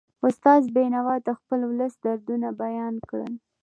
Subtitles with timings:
[0.27, 3.33] استاد بینوا د خپل ولس دردونه بیان کړل.